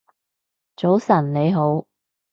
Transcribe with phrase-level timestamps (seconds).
[0.75, 1.85] 早晨你好